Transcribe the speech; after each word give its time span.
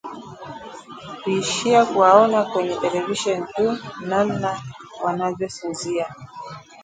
kuishia 1.23 1.85
kuwaona 1.85 2.45
kwenye 2.45 2.75
televisheni 2.75 3.45
tu: 3.55 3.77
namna 4.07 4.61
wanavyosinzia 5.03 6.15